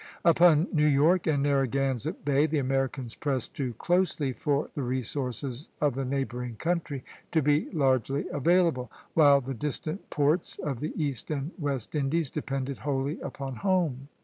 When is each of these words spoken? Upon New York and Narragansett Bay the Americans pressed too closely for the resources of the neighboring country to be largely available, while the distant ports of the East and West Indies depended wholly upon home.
Upon 0.25 0.67
New 0.73 0.87
York 0.87 1.27
and 1.27 1.43
Narragansett 1.43 2.25
Bay 2.25 2.47
the 2.47 2.57
Americans 2.57 3.13
pressed 3.13 3.55
too 3.55 3.73
closely 3.75 4.33
for 4.33 4.71
the 4.73 4.81
resources 4.81 5.69
of 5.79 5.93
the 5.93 6.05
neighboring 6.05 6.55
country 6.55 7.03
to 7.29 7.43
be 7.43 7.69
largely 7.69 8.25
available, 8.29 8.91
while 9.13 9.41
the 9.41 9.53
distant 9.53 10.09
ports 10.09 10.57
of 10.57 10.79
the 10.79 10.91
East 10.95 11.29
and 11.29 11.51
West 11.59 11.93
Indies 11.93 12.31
depended 12.31 12.79
wholly 12.79 13.19
upon 13.21 13.57
home. 13.57 14.07